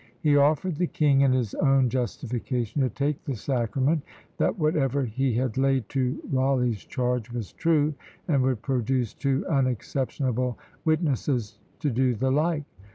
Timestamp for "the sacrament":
3.23-4.01